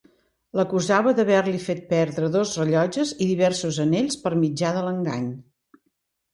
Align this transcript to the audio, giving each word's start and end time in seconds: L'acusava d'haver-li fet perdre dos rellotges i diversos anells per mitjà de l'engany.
L'acusava 0.59 1.11
d'haver-li 1.19 1.59
fet 1.65 1.83
perdre 1.91 2.31
dos 2.37 2.55
rellotges 2.63 3.13
i 3.19 3.29
diversos 3.35 3.81
anells 3.87 4.21
per 4.27 4.35
mitjà 4.43 4.75
de 4.81 4.85
l'engany. 4.89 5.33